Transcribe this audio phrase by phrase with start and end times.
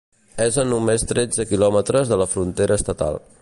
[0.45, 3.23] És a només tretze quilòmetres de la frontera estatal.